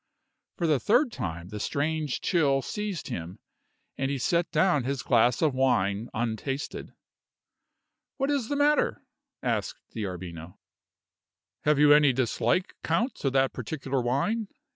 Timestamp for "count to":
12.83-13.29